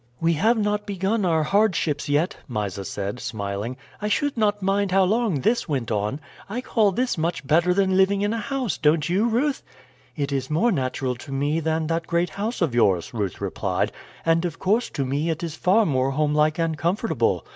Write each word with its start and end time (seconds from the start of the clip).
"We 0.19 0.33
have 0.33 0.57
not 0.57 0.87
begun 0.87 1.25
our 1.25 1.43
hardships 1.43 2.09
yet," 2.09 2.35
Mysa 2.49 2.85
said, 2.85 3.19
smiling. 3.19 3.77
"I 4.01 4.07
should 4.07 4.35
not 4.35 4.63
mind 4.63 4.89
how 4.89 5.03
long 5.03 5.41
this 5.41 5.69
went 5.69 5.91
on. 5.91 6.19
I 6.49 6.59
call 6.59 6.91
this 6.91 7.19
much 7.19 7.45
better 7.45 7.71
than 7.71 7.95
living 7.97 8.23
in 8.23 8.33
a 8.33 8.39
house; 8.39 8.79
don't 8.79 9.07
you, 9.07 9.27
Ruth?" 9.27 9.61
"It 10.15 10.31
is 10.31 10.49
more 10.49 10.71
natural 10.71 11.13
to 11.17 11.31
me 11.31 11.59
than 11.59 11.85
that 11.85 12.07
great 12.07 12.31
house 12.31 12.63
of 12.63 12.73
yours," 12.73 13.13
Ruth 13.13 13.39
replied; 13.39 13.91
"and 14.25 14.43
of 14.43 14.57
course 14.57 14.89
to 14.89 15.05
me 15.05 15.29
it 15.29 15.43
is 15.43 15.53
far 15.55 15.85
more 15.85 16.09
homelike 16.09 16.57
and 16.57 16.79
comfortable. 16.79 17.45